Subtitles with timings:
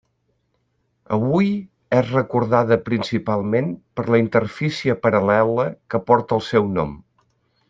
[1.17, 1.51] Avui
[1.97, 3.69] és recordada principalment
[3.99, 7.01] per la interfície paral·lela que porta el seu nom.